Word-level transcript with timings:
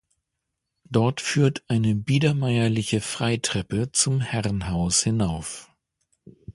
Dort 0.89 1.21
führt 1.21 1.63
eine 1.67 1.93
biedermeierliche 1.93 3.01
Freitreppe 3.01 3.91
zum 3.91 4.19
Herrenhaus 4.19 5.03
hinauf. 5.03 5.69